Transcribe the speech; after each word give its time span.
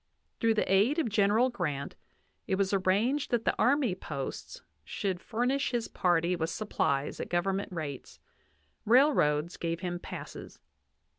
Through 0.39 0.55
the 0.55 0.71
aid 0.73 0.97
of 0.97 1.09
General 1.09 1.51
Grant, 1.51 1.93
it 2.47 2.55
was 2.55 2.73
arranged 2.73 3.29
that 3.29 3.45
the 3.45 3.55
army 3.59 3.93
posts 3.93 4.63
should 4.83 5.17
f 5.17 5.29
urnish 5.31 5.69
his 5.69 5.87
party 5.87 6.35
with 6.35 6.49
supplies 6.49 7.19
at 7.19 7.29
government 7.29 7.71
rates; 7.71 8.19
railroads 8.83 9.57
gave 9.57 9.81
him 9.81 9.99
passes. 9.99 10.57